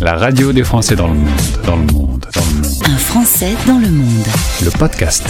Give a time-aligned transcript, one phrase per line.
[0.00, 1.28] La radio des Français dans le monde,
[1.66, 2.74] dans le monde, dans le monde.
[2.86, 4.24] Un Français dans le monde.
[4.64, 5.24] Le podcast.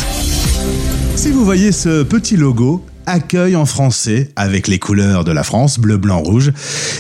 [1.16, 5.80] Si vous voyez ce petit logo, accueil en français avec les couleurs de la France,
[5.80, 6.52] bleu, blanc, rouge,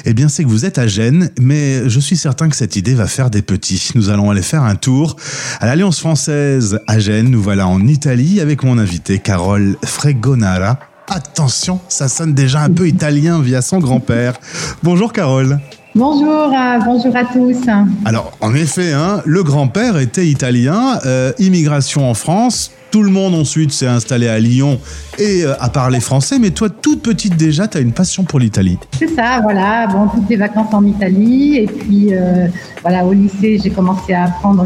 [0.04, 2.94] eh bien c'est que vous êtes à Gênes, mais je suis certain que cette idée
[2.94, 3.90] va faire des petits.
[3.94, 5.14] Nous allons aller faire un tour
[5.60, 7.30] à l'Alliance française à Gênes.
[7.30, 10.80] Nous voilà en Italie avec mon invité Carole Fregonara.
[11.06, 14.34] Attention, ça sonne déjà un peu italien via son grand-père.
[14.82, 15.60] Bonjour Carole.
[15.96, 17.68] Bonjour, euh, bonjour à tous.
[18.04, 22.70] Alors, en effet, hein, le grand-père était italien, euh, immigration en France.
[22.92, 24.78] Tout le monde ensuite s'est installé à Lyon
[25.18, 26.38] et euh, a parlé français.
[26.38, 28.78] Mais toi, toute petite déjà, tu as une passion pour l'Italie.
[28.96, 29.88] C'est ça, voilà.
[29.88, 31.56] Bon, toutes les vacances en Italie.
[31.56, 32.46] Et puis, euh,
[32.82, 34.64] voilà, au lycée, j'ai commencé à apprendre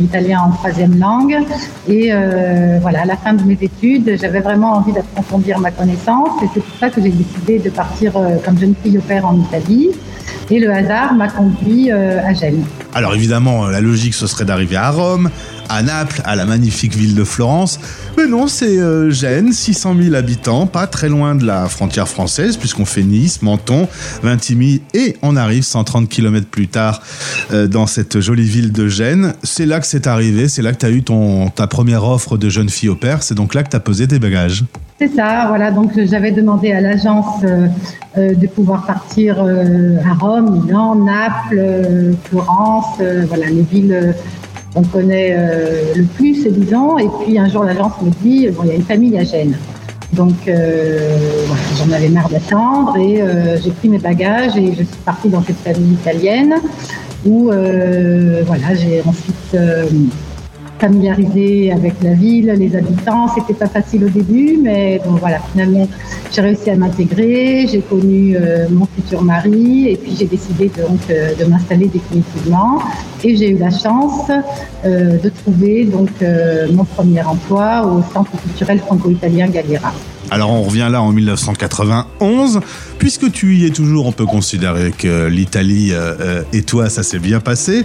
[0.00, 1.38] l'italien en troisième langue.
[1.88, 2.10] Et
[2.80, 6.42] voilà, à la fin de mes études, j'avais vraiment envie d'approfondir ma connaissance.
[6.42, 9.36] Et c'est pour ça que j'ai décidé de partir comme jeune fille au père en
[9.36, 9.90] Italie.
[10.50, 12.64] Et le hasard m'a conduit euh, à Gênes.
[12.94, 15.28] Alors évidemment, la logique, ce serait d'arriver à Rome,
[15.68, 17.78] à Naples, à la magnifique ville de Florence.
[18.16, 22.56] Mais non, c'est euh, Gênes, 600 000 habitants, pas très loin de la frontière française,
[22.56, 23.88] puisqu'on fait Nice, Menton,
[24.22, 27.02] Vintimille, et on arrive 130 km plus tard
[27.52, 29.34] euh, dans cette jolie ville de Gênes.
[29.42, 32.38] C'est là que c'est arrivé, c'est là que tu as eu ton, ta première offre
[32.38, 34.64] de jeune fille au père, c'est donc là que tu as posé tes bagages.
[34.98, 35.70] C'est ça, voilà.
[35.70, 37.66] Donc j'avais demandé à l'agence euh,
[38.16, 44.12] de pouvoir partir à Rome, Milan, Naples, Florence, euh, voilà les villes euh,
[44.74, 46.98] qu'on connaît euh, le plus, disons.
[46.98, 49.56] Et puis un jour l'agence me dit bon, il y a une famille à Gênes.
[50.12, 53.22] Donc j'en avais marre d'attendre et
[53.62, 56.54] j'ai pris mes bagages et je suis partie dans cette famille italienne
[57.26, 59.56] où voilà j'ai ensuite
[60.78, 63.28] familiarisé avec la ville, les habitants.
[63.34, 65.88] C'était pas facile au début, mais bon voilà, finalement
[66.32, 67.66] j'ai réussi à m'intégrer.
[67.70, 72.82] J'ai connu euh, mon futur mari et puis j'ai décidé donc euh, de m'installer définitivement.
[73.24, 74.30] Et j'ai eu la chance
[74.84, 76.10] euh, de trouver donc
[76.72, 79.92] mon premier emploi au Centre culturel franco-italien Galliera.
[80.30, 82.60] Alors on revient là en 1991.
[82.98, 85.92] Puisque tu y es toujours, on peut considérer que l'Italie
[86.52, 87.84] et toi, ça s'est bien passé.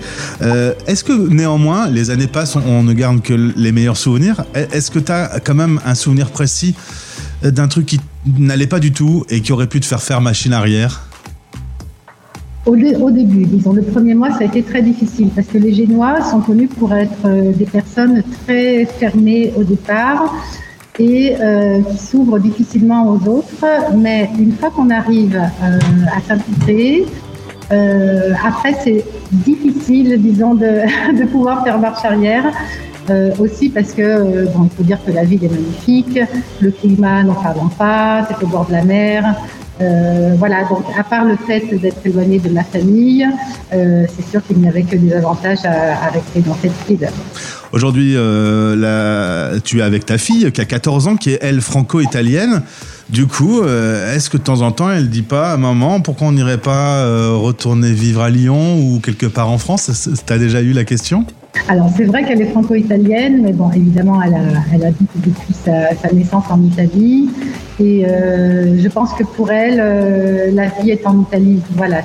[0.88, 4.44] Est-ce que néanmoins, les années passent, on, ne garde que les meilleurs souvenirs?
[4.56, 6.76] Est-ce que tu as quand même un souvenir précis
[7.44, 8.00] d'un truc qui
[8.38, 11.08] n'allait pas du tout et qui aurait pu te faire faire machine arrière
[12.66, 15.58] Au, dé- au début, disons, le premier mois, ça a été très difficile parce que
[15.58, 20.36] les Génois sont connus pour être euh, des personnes très fermées au départ
[21.00, 23.66] et euh, qui s'ouvrent difficilement aux autres.
[23.98, 25.80] Mais une fois qu'on arrive euh,
[26.16, 27.06] à s'intégrer,
[27.72, 32.46] euh, après, c'est difficile, disons, de, pouvoir faire marche arrière.
[33.10, 36.20] Euh, aussi parce que, euh, bon, il faut dire que la ville est magnifique,
[36.62, 39.36] le climat, n'en parlons pas, c'est au bord de la mer.
[40.38, 43.28] Voilà, donc à part le fait d'être éloigné de ma famille,
[43.72, 47.10] c'est sûr qu'il n'y avait que des avantages à, à rester dans cette ville.
[47.72, 48.12] Aujourd'hui,
[49.64, 52.62] tu es avec ta fille qui a 14 ans, qui est elle franco-italienne.
[53.12, 56.32] Du coup, euh, est-ce que de temps en temps, elle dit pas, maman, pourquoi on
[56.32, 60.10] n'irait pas euh, retourner vivre à Lyon ou quelque part en France?
[60.26, 61.26] T'as déjà eu la question?
[61.68, 64.40] Alors c'est vrai qu'elle est franco-italienne, mais bon, évidemment, elle, a,
[64.74, 67.30] elle habite depuis sa, sa naissance en Italie.
[67.82, 71.60] Et euh, je pense que pour elle, euh, la vie est en Italie.
[71.76, 72.02] Voilà,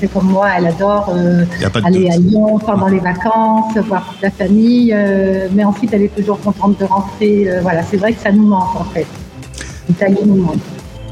[0.00, 1.44] c'est- comme moi, elle adore euh,
[1.82, 2.12] aller doute.
[2.12, 4.92] à Lyon pendant les vacances, voir toute la famille.
[4.94, 7.46] euh, mais ensuite, elle est toujours contente de rentrer.
[7.50, 9.06] euh, voilà, c'est vrai que ça nous manque en fait.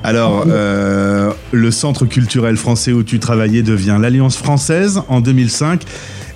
[0.05, 5.85] Alors, euh, le centre culturel français où tu travaillais devient l'Alliance française en 2005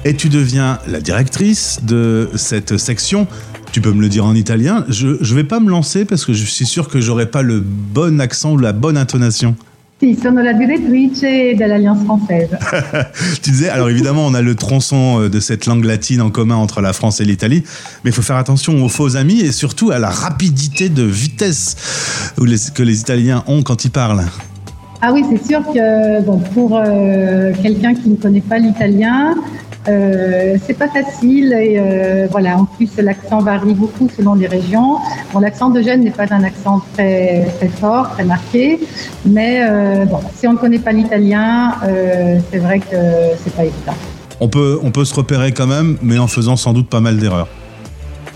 [0.04, 3.26] et tu deviens la directrice de cette section.
[3.72, 4.84] Tu peux me le dire en italien.
[4.88, 7.60] Je ne vais pas me lancer parce que je suis sûr que j'aurai pas le
[7.60, 9.56] bon accent ou la bonne intonation.
[9.98, 12.50] Sì, sono la direttrice dell'Alliance française.
[13.42, 16.56] Tu disais, alors évidemment, on a le tronçon euh, de cette langue latine en commun
[16.56, 17.62] entre la France et l'Italie,
[18.04, 22.34] mais il faut faire attention aux faux amis et surtout à la rapidité de vitesse
[22.74, 24.26] que les Italiens ont quand ils parlent.
[25.00, 29.34] Ah oui, c'est sûr que bon, pour euh, quelqu'un qui ne connaît pas l'italien,
[29.88, 32.59] euh, c'est pas facile et euh, voilà.
[32.59, 34.98] En plus, l'accent varie beaucoup selon les régions.
[35.33, 38.80] Bon, l'accent de Gênes n'est pas un accent très très fort, très marqué,
[39.24, 41.74] mais euh, bon, si on ne connaît pas l'italien,
[42.50, 42.97] c'est vrai que
[43.42, 43.94] c'est pas évident.
[44.41, 47.18] On peut, on peut se repérer quand même, mais en faisant sans doute pas mal
[47.18, 47.48] d'erreurs.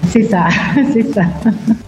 [0.08, 0.48] C'est ça,
[0.92, 1.22] c'est ça.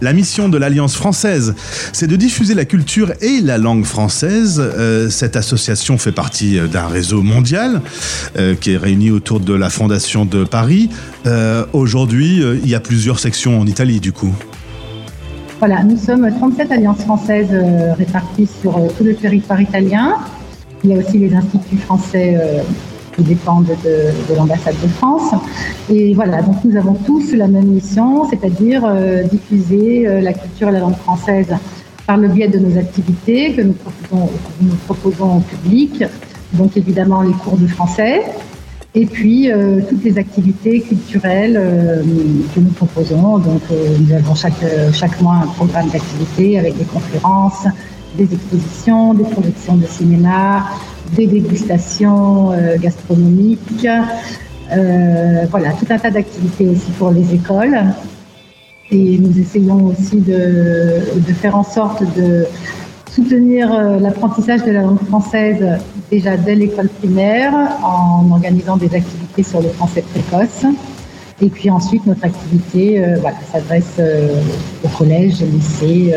[0.01, 1.55] La mission de l'Alliance française,
[1.91, 4.61] c'est de diffuser la culture et la langue française.
[4.61, 7.81] Euh, cette association fait partie euh, d'un réseau mondial
[8.37, 10.89] euh, qui est réuni autour de la Fondation de Paris.
[11.25, 14.33] Euh, Aujourd'hui, il y a plusieurs sections en Italie, du coup.
[15.59, 17.55] Voilà, nous sommes 37 alliances françaises
[17.97, 20.17] réparties sur tout le territoire italien.
[20.83, 22.37] Il y a aussi les instituts français
[23.15, 25.33] qui dépendent de, l'ambassade de France.
[25.89, 28.83] Et voilà, donc nous avons tous la même mission, c'est-à-dire
[29.31, 31.47] diffuser la culture et la langue française
[32.05, 33.75] par le biais de nos activités que nous
[34.85, 36.03] proposons, au public,
[36.53, 38.21] donc évidemment les cours de français,
[38.95, 42.03] et puis euh, toutes les activités culturelles euh,
[42.53, 43.39] que nous proposons.
[43.39, 47.65] Donc euh, nous avons chaque, chaque mois un programme d'activités avec des conférences,
[48.17, 50.65] des expositions, des projections de cinéma,
[51.15, 53.87] des dégustations gastronomiques.
[55.49, 57.79] voilà, tout un tas d'activités aussi pour les écoles.
[58.91, 62.45] Et nous essayons aussi de, faire en sorte de
[63.09, 65.79] soutenir euh, l'apprentissage de la langue française
[66.11, 70.65] déjà dès l'école primaire en organisant des activités sur le français précoce.
[71.41, 73.17] Et puis ensuite, notre activité euh,
[73.51, 74.41] s'adresse euh,
[74.83, 76.13] au collège, au lycée.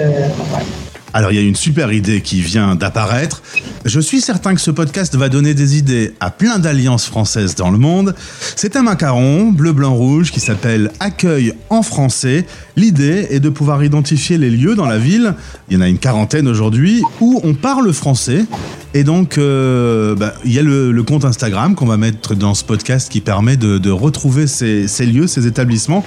[1.12, 3.42] Alors il y a une super idée qui vient d'apparaître.
[3.84, 7.70] Je suis certain que ce podcast va donner des idées à plein d'alliances françaises dans
[7.70, 8.14] le monde.
[8.56, 12.46] C'est un macaron bleu, blanc, rouge qui s'appelle Accueil en français.
[12.76, 15.34] L'idée est de pouvoir identifier les lieux dans la ville,
[15.68, 18.44] il y en a une quarantaine aujourd'hui, où on parle français.
[18.94, 22.64] Et donc, euh, bah, il y a le, compte Instagram qu'on va mettre dans ce
[22.64, 26.04] podcast qui permet de, retrouver ces, ces lieux, ces établissements.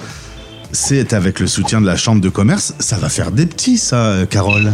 [0.71, 2.75] C'est avec le soutien de la Chambre de commerce.
[2.79, 4.71] Ça va faire des petits, ça, Carole.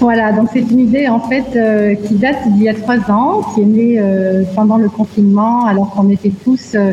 [0.00, 3.42] Voilà, donc c'est une idée en fait euh, qui date d'il y a trois ans,
[3.54, 6.92] qui est née euh, pendant le confinement, alors qu'on était tous euh,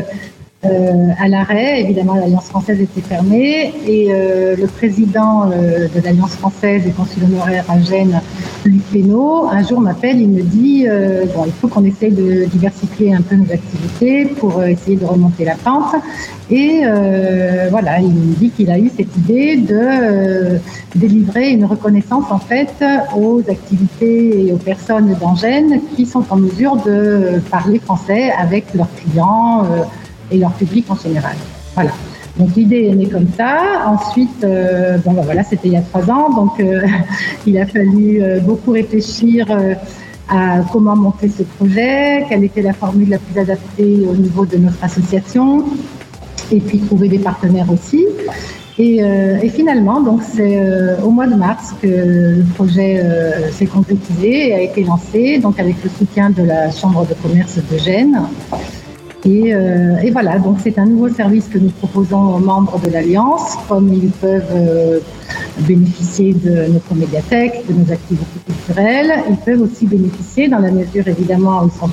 [0.64, 1.80] à l'arrêt.
[1.80, 7.24] Évidemment, l'Alliance française était fermée et euh, le président euh, de l'Alliance française et consul
[7.24, 8.20] honoraire à Gênes,
[8.64, 10.86] Luc Pénaud, un jour m'appelle, il me dit
[11.34, 15.44] bon, il faut qu'on essaye de diversifier un peu nos activités pour essayer de remonter
[15.44, 15.96] la pente.
[16.48, 16.82] Et
[17.70, 20.60] voilà, il me dit qu'il a eu cette idée de
[20.94, 22.72] délivrer une reconnaissance en fait
[23.16, 28.94] aux activités et aux personnes d'Angène qui sont en mesure de parler français avec leurs
[28.94, 29.66] clients
[30.32, 31.36] et leur public en général.
[31.74, 31.92] Voilà.
[32.38, 33.58] Donc l'idée est née comme ça.
[33.86, 36.80] Ensuite, euh, bon ben voilà, c'était il y a trois ans, donc euh,
[37.46, 39.46] il a fallu euh, beaucoup réfléchir
[40.28, 44.56] à comment monter ce projet, quelle était la formule la plus adaptée au niveau de
[44.56, 45.64] notre association,
[46.50, 48.06] et puis trouver des partenaires aussi.
[48.78, 49.00] Et,
[49.50, 50.58] finalement, donc c'est
[51.04, 53.04] au mois de mars que le projet
[53.52, 57.58] s'est concrétisé et a été lancé, donc avec le soutien de la Chambre de commerce
[57.70, 58.22] de Gênes.
[59.24, 63.56] Euh, et, voilà, donc c'est un nouveau service que nous proposons aux membres de l'Alliance,
[63.68, 64.98] comme ils peuvent euh,
[65.60, 69.12] bénéficier de notre médiathèque, de nos activités culturelles.
[69.30, 71.90] Ils peuvent aussi bénéficier, dans la mesure évidemment où ils sont,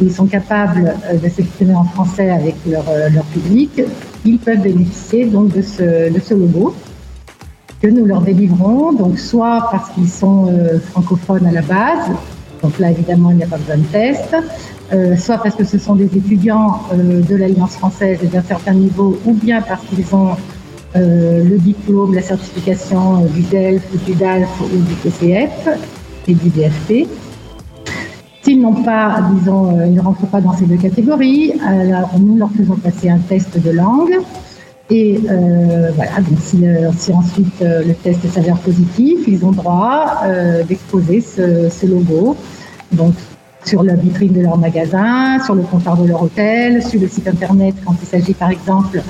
[0.00, 3.82] ils sont capables euh, de s'exprimer en français avec leur, leur, public,
[4.24, 6.74] ils peuvent bénéficier donc de ce, de ce logo
[7.80, 10.52] que nous leur délivrons, donc soit parce qu'ils sont
[10.90, 12.10] francophones à la base,
[12.62, 14.36] donc là évidemment il n'y a pas besoin de test,
[14.92, 19.18] euh, soit parce que ce sont des étudiants euh, de l'Alliance française d'un certain niveau,
[19.26, 20.30] ou bien parce qu'ils ont
[20.96, 25.68] euh, le diplôme, la certification du DELF, du DALF ou du TCF
[26.26, 27.06] et du DFP.
[28.42, 32.50] S'ils n'ont pas, disons, ils ne rentrent pas dans ces deux catégories, alors nous leur
[32.52, 34.18] faisons passer un test de langue.
[34.90, 35.20] Et
[35.94, 36.64] voilà, donc si,
[36.96, 40.22] si ensuite le test s'avère positif, ils ont droit
[40.66, 42.36] d'exposer ce, ce, logo.
[42.92, 43.14] Donc
[43.64, 47.28] sur la vitrine de leur magasin, sur le comptoir de leur hôtel, sur le site
[47.28, 49.02] internet quand il s'agit par exemple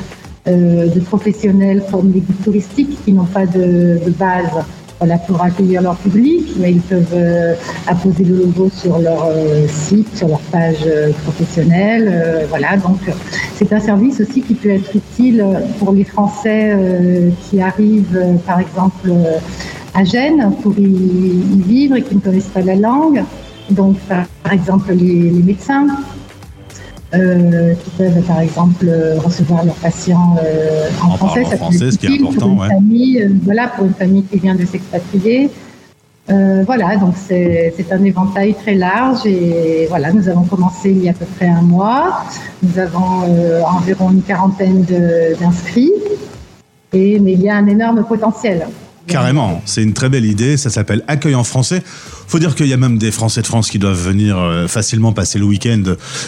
[0.48, 4.64] euh, de professionnels comme les guides touristiques qui n'ont pas de, base
[4.98, 7.54] voilà, pour accueillir leur public, mais ils peuvent euh,
[7.86, 10.88] apposer le logo sur leur euh, site, sur leur page
[11.24, 12.46] professionnelle.
[12.48, 13.00] voilà, donc
[13.58, 15.44] c'est un service aussi qui peut être utile
[15.78, 16.76] pour les Français
[17.42, 19.10] qui arrivent, par exemple,
[19.94, 23.24] à Gênes pour y vivre et qui ne connaissent pas la langue.
[23.70, 25.86] Donc, par, exemple, les, médecins
[27.14, 32.06] euh, qui peuvent, par exemple, recevoir leurs patients euh, en, français, ça français, ce qui
[32.06, 35.50] est important, pour une famille, euh, voilà, pour une famille qui vient de s'expatrier.
[36.28, 41.12] Voilà, donc c'est un éventail très large et voilà, nous avons commencé il y a
[41.12, 42.24] à peu près un mois.
[42.62, 43.24] Nous avons
[43.66, 44.84] environ une quarantaine
[45.40, 45.92] d'inscrits,
[46.92, 48.66] et mais il y a un énorme potentiel.
[49.08, 50.56] Carrément, c'est une très belle idée.
[50.56, 51.82] Ça s'appelle Accueil en français.
[52.26, 55.12] Faut dire qu'il y a même des Français de France qui doivent venir euh, facilement
[55.12, 55.82] passer le week-end,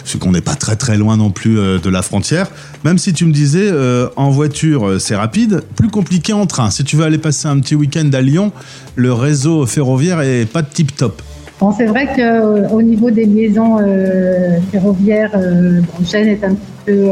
[0.06, 2.50] vu qu'on n'est pas très très loin non plus euh, de la frontière.
[2.84, 6.70] Même si tu me disais, euh, en voiture c'est rapide, plus compliqué en train.
[6.70, 8.50] Si tu veux aller passer un petit week-end à Lyon,
[8.96, 11.20] le réseau ferroviaire est pas de tip top.
[11.60, 13.76] Bon, c'est vrai qu'au niveau des liaisons
[14.72, 17.02] ferroviaires, bon, Gênes est un petit peu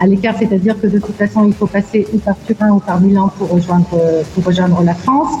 [0.00, 3.00] à l'écart, c'est-à-dire que de toute façon, il faut passer ou par Turin ou par
[3.00, 4.00] Milan pour rejoindre,
[4.44, 5.34] rejoindre la France.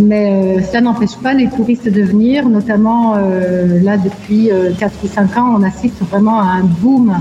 [0.00, 5.54] Mais ça n'empêche pas les touristes de venir, notamment là depuis 4 ou 5 ans,
[5.58, 7.20] on assiste vraiment à un boom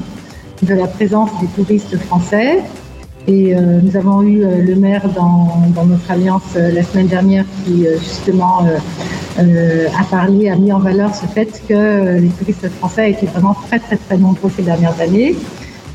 [0.62, 2.60] de la présence des touristes français.
[3.28, 7.44] Et euh, nous avons eu euh, le maire dans, notre alliance euh, la semaine dernière
[7.66, 8.66] qui justement
[9.38, 13.78] a parlé, a mis en valeur ce fait que les touristes français étaient vraiment très
[13.78, 15.36] très très nombreux ces dernières années.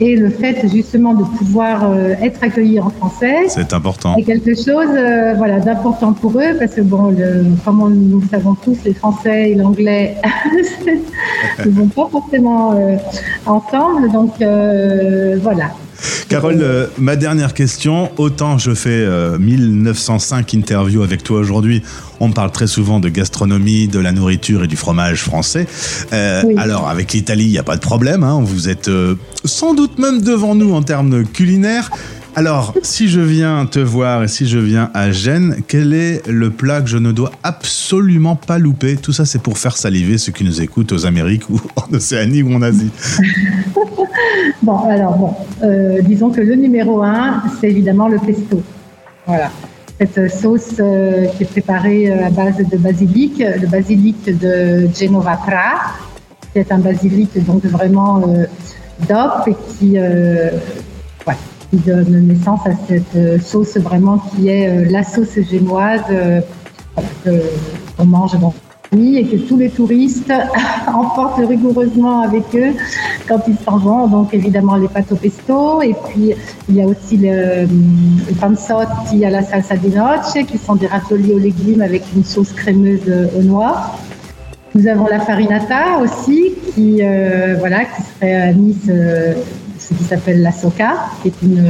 [0.00, 4.14] Et le fait justement de pouvoir être accueillis en français, c'est important.
[4.16, 4.88] C'est quelque chose,
[5.36, 9.50] voilà, d'important pour eux parce que bon, le, comme nous le savons tous, les Français
[9.50, 10.16] et l'anglais
[11.64, 12.74] ne vont pas forcément
[13.46, 14.10] ensemble.
[14.10, 14.32] Donc
[15.42, 15.70] voilà,
[16.32, 18.10] Carole, euh, ma dernière question.
[18.16, 19.06] Autant je fais
[19.38, 21.82] 1905 euh, interviews avec toi aujourd'hui,
[22.20, 25.66] on parle très souvent de gastronomie, de la nourriture et du fromage français.
[26.14, 28.24] Euh, alors, avec l'Italie, il n'y a pas de problème.
[28.24, 28.40] Hein.
[28.42, 28.90] vous êtes
[29.44, 31.90] sans doute même devant nous en termes culinaires.
[32.34, 36.48] Alors, si je viens te voir et si je viens à Gênes, quel est le
[36.48, 38.96] plat que je ne dois absolument pas louper?
[38.96, 42.42] Tout ça, c'est pour faire saliver ceux qui nous écoutent aux Amériques ou en Océanie
[42.42, 42.88] ou en Asie.
[44.62, 48.62] bon, alors, bon, euh, disons que le numéro un, c'est évidemment le pesto.
[49.26, 49.50] Voilà.
[49.98, 55.36] Cette sauce euh, qui est préparée euh, à base de basilic, le basilic de Genova
[55.36, 55.92] Pra,
[56.52, 58.20] qui est un basilic donc vraiment
[59.08, 59.96] d'op et qui
[61.78, 66.40] donne naissance à cette euh, sauce vraiment qui est euh, la sauce génoise euh,
[67.96, 68.54] qu'on mange dans
[68.94, 70.32] et que tous les touristes
[70.86, 72.72] emportent rigoureusement avec eux
[73.26, 74.06] quand ils s'en vont.
[74.06, 76.32] Donc évidemment les pâtes au pesto et puis
[76.68, 80.86] il y a aussi le, le panzotti à la salsa di noce qui sont des
[80.86, 83.92] raviolis aux légumes avec une sauce crémeuse aux noix.
[84.74, 87.00] Nous avons la farinata aussi qui
[87.58, 88.90] voilà qui serait à Nice
[89.82, 91.68] ce qui s'appelle la soca, qui est une,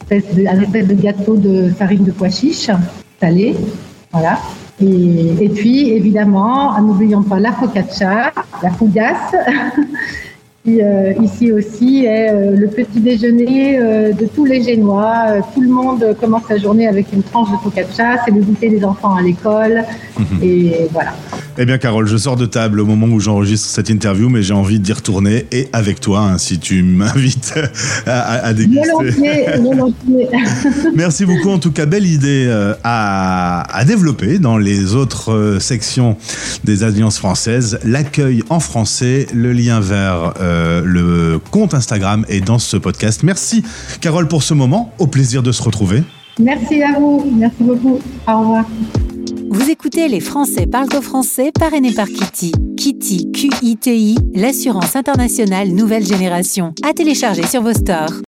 [0.00, 2.70] espèce de, un espèce de gâteau de farine de pois chiche
[3.20, 3.56] salé.
[4.12, 4.38] Voilà.
[4.80, 9.34] Et, puis, évidemment, n'oublions pas la focaccia, la fougasse,
[10.64, 15.40] qui euh, ici aussi est euh, le petit déjeuner euh, de tous les Génois.
[15.54, 18.84] tout le monde commence sa journée avec une tranche de focaccia, c'est le goûter des
[18.84, 19.84] enfants à l'école.
[20.18, 20.42] Mhm.
[20.42, 21.14] Et voilà.
[21.58, 24.52] Eh bien, Carole, je sors de table au moment où j'enregistre cette interview, mais j'ai
[24.52, 27.54] envie d'y retourner et avec toi, hein, si tu m'invites
[28.06, 29.14] à, à, déguster.
[30.94, 31.48] Merci beaucoup.
[31.48, 36.16] En tout cas, belle idée euh, à, à, développer dans les autres euh, sections
[36.64, 37.78] des alliances françaises.
[37.84, 43.22] L'accueil en français, le lien vers euh, le compte Instagram est dans ce podcast.
[43.22, 43.64] Merci,
[44.02, 44.92] Carole, pour ce moment.
[44.98, 46.02] Au plaisir de se retrouver.
[46.38, 47.24] Merci à vous.
[47.34, 47.98] Merci beaucoup.
[48.28, 48.66] Au revoir.
[49.48, 52.52] Vous écoutez Les Français parlent au français parrainé par Kitty.
[52.76, 56.74] Kitty, Q-I-T-I, l'assurance internationale nouvelle génération.
[56.82, 58.22] À télécharger sur vos stores.